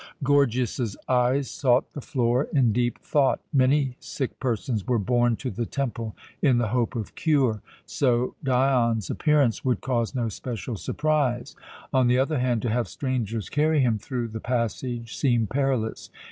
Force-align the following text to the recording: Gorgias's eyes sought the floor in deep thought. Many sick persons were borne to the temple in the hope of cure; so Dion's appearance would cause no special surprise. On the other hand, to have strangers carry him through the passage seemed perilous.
Gorgias's 0.23 0.97
eyes 1.07 1.47
sought 1.47 1.93
the 1.93 2.01
floor 2.01 2.47
in 2.51 2.71
deep 2.73 2.97
thought. 3.03 3.39
Many 3.53 3.97
sick 3.99 4.39
persons 4.39 4.87
were 4.87 4.97
borne 4.97 5.35
to 5.35 5.51
the 5.51 5.67
temple 5.67 6.15
in 6.41 6.57
the 6.57 6.69
hope 6.69 6.95
of 6.95 7.13
cure; 7.13 7.61
so 7.85 8.33
Dion's 8.43 9.11
appearance 9.11 9.63
would 9.63 9.81
cause 9.81 10.15
no 10.15 10.27
special 10.27 10.75
surprise. 10.75 11.55
On 11.93 12.07
the 12.07 12.17
other 12.17 12.39
hand, 12.39 12.63
to 12.63 12.71
have 12.71 12.87
strangers 12.87 13.47
carry 13.47 13.81
him 13.81 13.99
through 13.99 14.29
the 14.29 14.39
passage 14.39 15.15
seemed 15.15 15.51
perilous. 15.51 16.09